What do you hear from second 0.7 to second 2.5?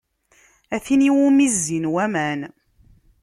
A tin iwumi zzin waman.